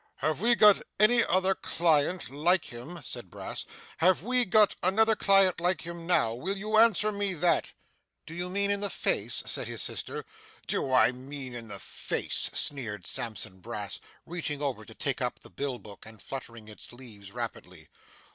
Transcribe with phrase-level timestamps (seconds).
[0.15, 3.67] 'Have we got any other client like him?' said Brass.
[3.99, 7.73] 'Have we got another client like him now will you answer me that?'
[8.25, 10.25] 'Do you mean in the face!' said his sister.
[10.65, 15.51] 'Do I mean in the face!' sneered Sampson Brass, reaching over to take up the
[15.51, 17.87] bill book, and fluttering its leaves rapidly.